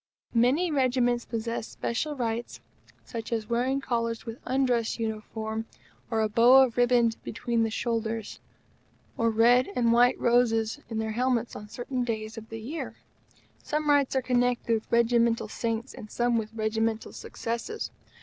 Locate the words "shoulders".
7.69-8.39